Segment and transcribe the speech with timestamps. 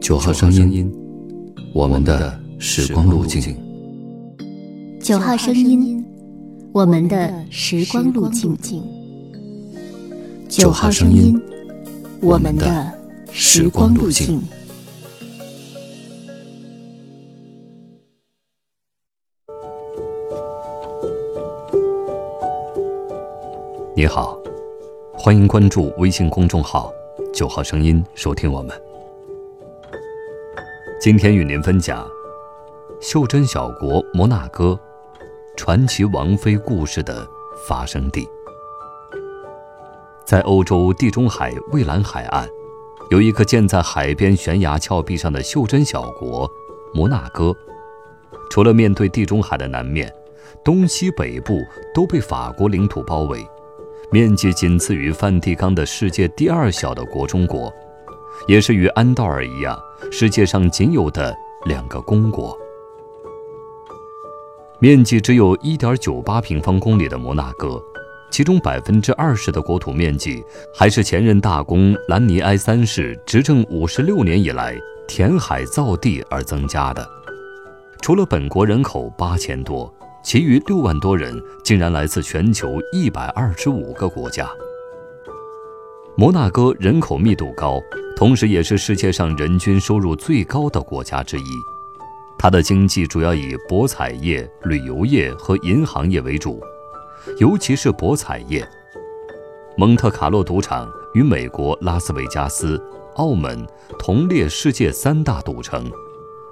[0.00, 0.90] 九号声音，
[1.74, 3.54] 我们的时光路径。
[5.00, 6.04] 九号声音，
[6.72, 8.82] 我们的时光路径。
[10.48, 11.40] 九号声音，
[12.22, 12.92] 我们的
[13.30, 14.40] 时光路径。
[23.94, 24.38] 你好，
[25.12, 26.90] 欢迎关注微信公众号
[27.34, 28.87] “九号声音”，收听我们。
[31.08, 32.06] 今天与您分享
[33.00, 34.78] 袖珍小国摩纳哥
[35.56, 37.26] 传奇王妃故事的
[37.66, 38.28] 发生地。
[40.26, 42.46] 在欧洲地中海蔚蓝海岸，
[43.08, 46.46] 有一个建在海边悬崖峭壁上的袖珍小国
[46.92, 47.56] 摩纳哥。
[48.50, 50.14] 除了面对地中海的南面，
[50.62, 51.58] 东西北部
[51.94, 53.42] 都被法国领土包围，
[54.12, 57.72] 面积仅次于梵蒂冈的世界第二小的国中国。
[58.46, 59.78] 也是与安道尔一样，
[60.10, 61.34] 世界上仅有的
[61.66, 62.56] 两个公国。
[64.80, 67.82] 面积只有一点九八平方公里的摩纳哥，
[68.30, 77.04] 其中百分之二十的国土面积还是前任大公兰尼埃三世执政五十六年以来填海造地而增加的。
[78.00, 79.92] 除了本国人口八千多，
[80.22, 84.48] 其余六万多人竟然来自全球一百二十五个国家。
[86.20, 87.80] 摩纳哥人口密度高。
[88.16, 91.44] 同时，也是世界上人均收入最高的国家之一。
[92.36, 96.60] 它的经济主要以博彩业、旅游业和银行业为主，
[97.38, 98.68] 尤其是博彩业。
[99.76, 102.82] 蒙特卡洛赌场与美国拉斯维加斯、
[103.14, 103.64] 澳门
[103.96, 105.88] 同列世界三大赌城，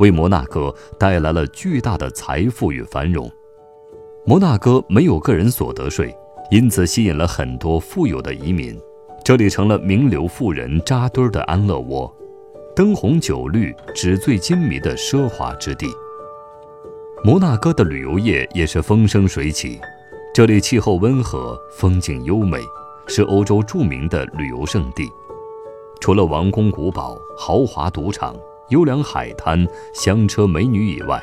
[0.00, 3.30] 为摩纳哥带来了巨大的财富与繁荣。
[4.26, 6.12] 摩纳哥没有个人所得税，
[6.50, 8.76] 因此吸引了很多富有的移民。
[9.24, 12.12] 这里成了名流富人扎堆儿的安乐窝，
[12.74, 15.86] 灯红酒绿、纸醉金迷的奢华之地。
[17.22, 19.80] 摩纳哥的旅游业也是风生水起，
[20.34, 22.58] 这里气候温和，风景优美，
[23.06, 25.08] 是欧洲著名的旅游胜地。
[26.00, 28.34] 除了王宫古堡、豪华赌场、
[28.70, 31.22] 优良海滩、香车美女以外，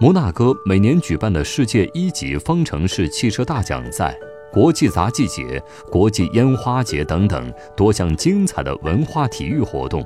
[0.00, 4.18] 摩纳哥每年举办的世界一级方程式汽车大奖赛。
[4.56, 5.62] 国际杂技节、
[5.92, 10.02] 国际烟花节等等多项精彩的文化体育活动，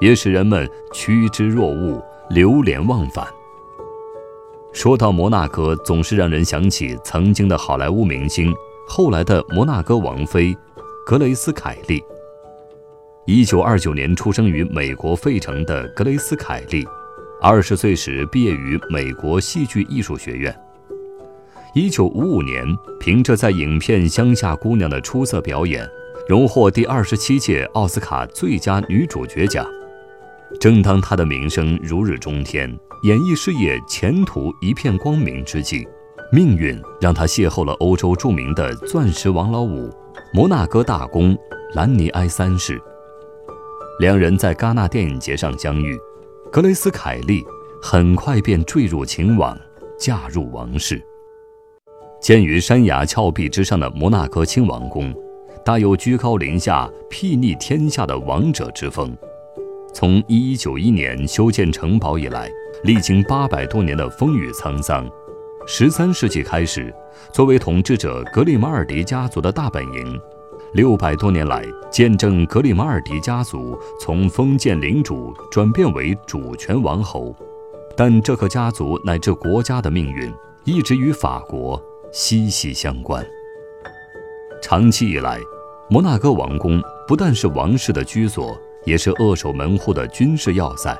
[0.00, 3.24] 也使人们趋之若鹜、流连忘返。
[4.72, 8.52] 说到摩纳哥，总是让人想起曾经的好莱坞明星，
[8.88, 10.52] 后来的摩纳哥王妃
[11.06, 12.02] 格雷斯·凯利。
[13.24, 16.84] 一九二九年出生于美国费城的格雷斯·凯利，
[17.40, 20.52] 二十岁时毕业于美国戏剧艺术学院。
[21.74, 22.62] 一九五五年，
[23.00, 25.88] 凭着在影片《乡下姑娘》的出色表演，
[26.28, 29.66] 荣获第二十七届奥斯卡最佳女主角奖。
[30.60, 32.70] 正当她的名声如日中天，
[33.04, 35.88] 演艺事业前途一片光明之际，
[36.30, 39.90] 命运让她邂逅了欧洲著名的钻石王老五——
[40.34, 41.34] 摩纳哥大公
[41.72, 42.78] 兰尼埃三世。
[43.98, 45.98] 两人在戛纳电影节上相遇，
[46.50, 47.42] 格雷斯·凯利
[47.80, 49.58] 很快便坠入情网，
[49.98, 51.02] 嫁入王室。
[52.22, 55.12] 建于山崖峭壁之上的摩纳哥亲王宫，
[55.64, 59.12] 大有居高临下、睥睨天下的王者之风。
[59.92, 62.48] 从1191年修建城堡以来，
[62.84, 65.04] 历经八百多年的风雨沧桑。
[65.66, 66.94] 13世纪开始，
[67.32, 70.20] 作为统治者格里马尔迪家族的大本营，
[70.74, 77.34] 六百多年来见证格里马尔迪家族从封建领主转变为主权王侯。
[77.96, 80.32] 但这个家族乃至国家的命运，
[80.64, 81.82] 一直与法国。
[82.12, 83.26] 息息相关。
[84.60, 85.40] 长期以来，
[85.88, 90.96] 摩纳哥王宫不但是王室的居所，也是扼守门户的军事要塞。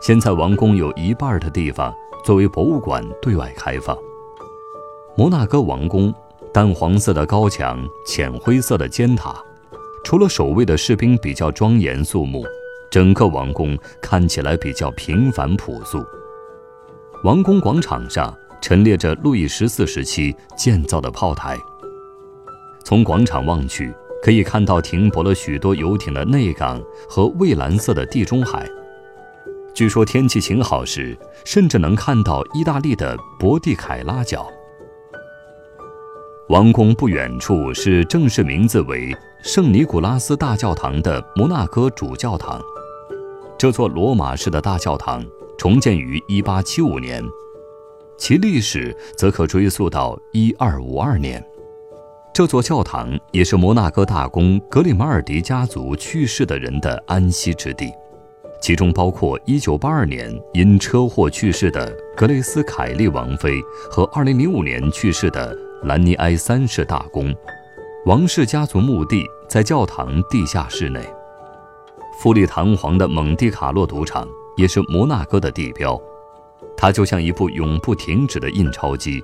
[0.00, 3.96] 现在，王宫有一半的地方作为博物馆对外开放。
[5.14, 6.12] 摩纳哥王宫
[6.52, 9.36] 淡黄色的高墙，浅灰色的尖塔，
[10.04, 12.44] 除了守卫的士兵比较庄严肃穆，
[12.90, 16.02] 整个王宫看起来比较平凡朴素。
[17.22, 18.34] 王宫广场上。
[18.66, 21.54] 陈列着路易十四时期建造的炮台。
[22.82, 28.66] 从广场望去，可以看到停泊了许多游艇的内港和蔚蓝色的地中海。
[29.74, 31.14] 据说天气晴好时，
[31.44, 34.48] 甚至能看到意大利的博蒂凯拉角。
[36.48, 42.58] 王宫不远处是正式名字为圣尼古拉斯大教堂的摩纳哥主教堂。
[43.58, 45.22] 这座罗马式的大教堂
[45.58, 47.22] 重建于1875年。
[48.16, 51.44] 其历史则可追溯到一二五二年，
[52.32, 57.92] 这座教堂也是摩纳哥大公格里马尔迪家族去世的人的安息之地，
[58.60, 67.34] 其中包括1982年因车祸去世的格雷斯·凯利王妃和2005年去世的兰尼埃三世大公。
[68.06, 71.00] 王室家族墓地在教堂地下室内。
[72.20, 76.00] 富丽堂皇的蒙地卡洛赌场也是摩纳哥的地标，
[76.76, 79.22] 它就像一部永不停止的印钞机，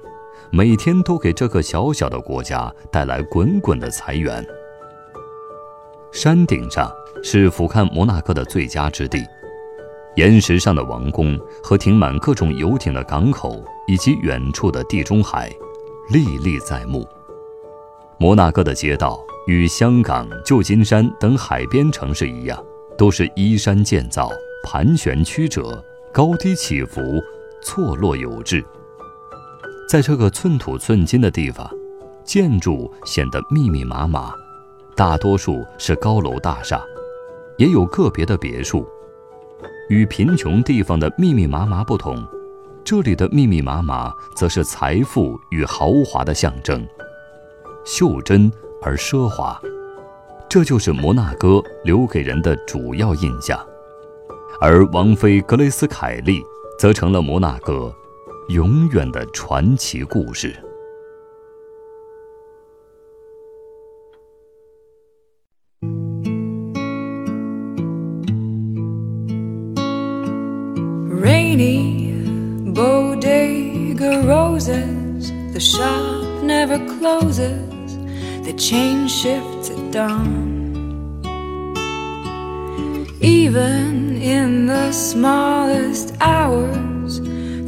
[0.50, 4.44] 每天都给这个小小的国家带来滚滚的财源。
[6.12, 6.90] 山顶上。
[7.22, 9.22] 是俯瞰摩纳哥的最佳之地，
[10.16, 15.52] 岩石上的王宫和停满各种游艇的港口，以及远处的地中海，
[16.10, 17.06] 历历在目。
[18.16, 22.58] 摩纳哥的街道与香港、旧金山等海边城市一样，
[22.96, 24.30] 都是依山建造，
[24.64, 27.00] 盘旋曲折，高低起伏，
[27.62, 28.64] 错落有致。
[29.88, 31.70] 在这个寸土寸金的地方，
[32.24, 34.34] 建筑显得密密麻麻，
[34.96, 36.82] 大多数是高楼大厦。
[37.58, 38.88] 也有个别的别墅，
[39.88, 42.26] 与贫穷地方的密密麻麻不同，
[42.82, 46.84] 这里的密密麻麻则是财富与豪华的象征，
[47.84, 48.50] 袖珍
[48.82, 49.60] 而奢华，
[50.48, 53.64] 这就是摩纳哥留给人的主要印象。
[54.60, 56.42] 而王妃格雷斯·凯利
[56.78, 57.90] 则成了摩纳哥
[58.50, 60.54] 永远的传奇故事。
[71.08, 72.12] Rainy
[72.74, 75.32] bodega roses.
[75.52, 77.96] The shop never closes.
[78.44, 80.49] The chain shifts at dawn.
[83.22, 87.18] Even in the smallest hours,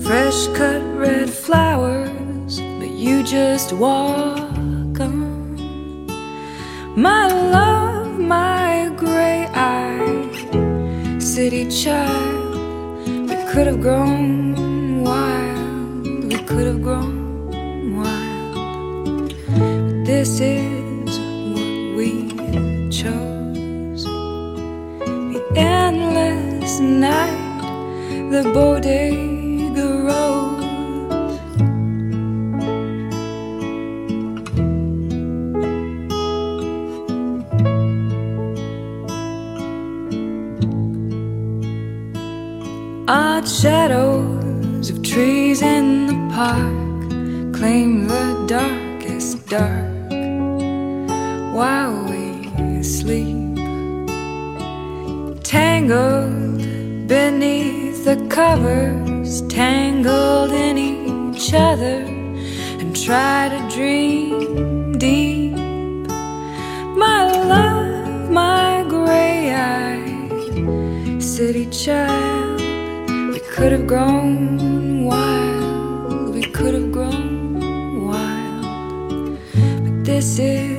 [0.03, 6.07] fresh cut red flowers, but you just walk on.
[6.97, 12.53] My love, my gray eyed city child
[13.29, 19.35] we could have grown wild, we could have grown wild.
[19.49, 20.92] But this is
[26.73, 30.63] endless night, the bodega rose.
[43.09, 50.11] Odd shadows of trees in the park claim the darkest dark
[51.55, 53.52] while we sleep.
[55.83, 62.05] Tangled beneath the covers, tangled in each other,
[62.79, 65.57] and try to dream deep.
[66.97, 72.61] My love, my gray eyed city child
[73.33, 79.37] we could have grown wild, we could have grown wild.
[79.83, 80.72] But this is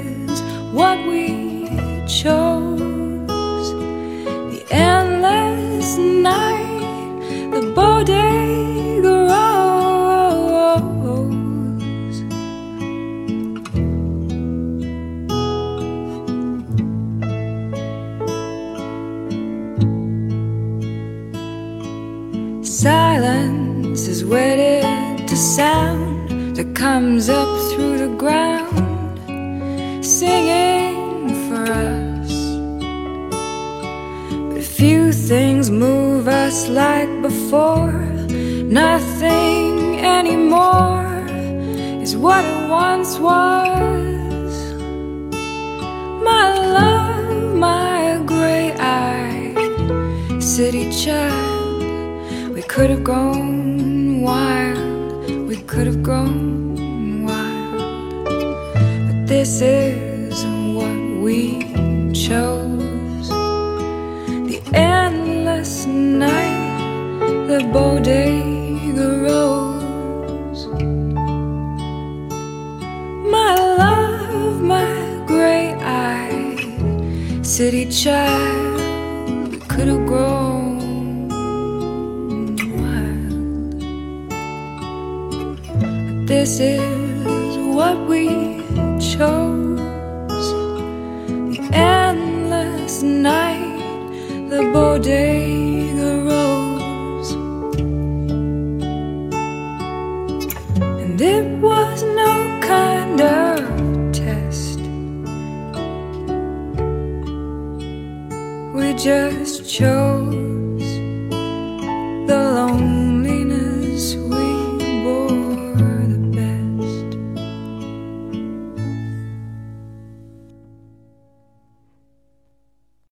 [27.71, 29.19] through the ground,
[30.03, 32.33] singing for us.
[34.53, 37.93] But few things move us like before,
[38.83, 41.25] nothing anymore
[42.03, 44.53] is what it once was.
[46.29, 46.45] My
[46.79, 51.53] love, my gray eyed city child
[52.53, 56.03] we could have gone wild, we could have.
[56.03, 56.72] But
[59.33, 61.63] this is what we
[62.13, 63.29] chose
[64.49, 70.67] the endless night, the bodega rose.
[73.35, 80.53] My love, my gray eyed city child, could have grown.
[86.27, 88.62] This is what we
[89.17, 90.47] chose
[91.53, 93.77] the endless night,
[94.49, 97.31] the bodega rose.
[101.01, 104.79] And it was no kind of test,
[108.73, 110.42] we just chose.